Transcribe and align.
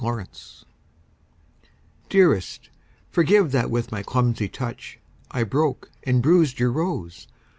Stupidity 0.01 0.63
Dearest, 2.09 2.69
forgive 3.11 3.51
that 3.51 3.69
with 3.69 3.91
my 3.91 4.01
clumsy 4.01 4.49
touch 4.49 4.97
I 5.29 5.43
broke 5.43 5.91
and 6.03 6.23
bruised 6.23 6.57
your 6.59 6.71
rose. 6.71 7.27